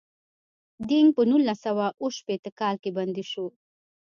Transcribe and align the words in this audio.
دینګ 0.87 1.09
په 1.15 1.21
نولس 1.29 1.59
سوه 1.65 1.85
اووه 2.01 2.15
شپیته 2.17 2.51
کال 2.59 2.75
کې 2.83 2.89
بندي 2.97 3.25
شو. 3.31 3.45